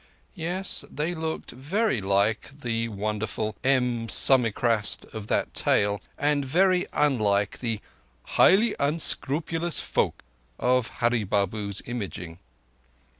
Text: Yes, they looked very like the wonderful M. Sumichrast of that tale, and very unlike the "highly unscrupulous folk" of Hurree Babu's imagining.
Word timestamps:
Yes, 0.33 0.83
they 0.89 1.13
looked 1.13 1.51
very 1.51 2.01
like 2.01 2.49
the 2.61 2.87
wonderful 2.87 3.55
M. 3.63 4.07
Sumichrast 4.07 5.05
of 5.13 5.27
that 5.27 5.53
tale, 5.53 6.01
and 6.17 6.43
very 6.43 6.87
unlike 6.91 7.59
the 7.59 7.81
"highly 8.23 8.75
unscrupulous 8.79 9.79
folk" 9.79 10.23
of 10.57 10.87
Hurree 11.01 11.23
Babu's 11.25 11.81
imagining. 11.81 12.39